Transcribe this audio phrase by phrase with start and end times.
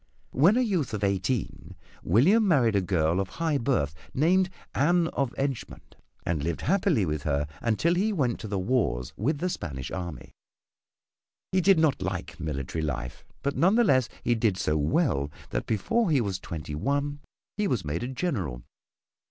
[0.31, 5.29] When a youth of eighteen William married a girl of high birth named Anne of
[5.37, 5.93] Edgemont
[6.25, 10.33] and lived happily with her until he went to the wars with the Spanish army.
[11.51, 15.67] He did not like military life, but none the less he did so well that
[15.67, 17.19] before he was twenty one
[17.55, 18.63] he was made a General.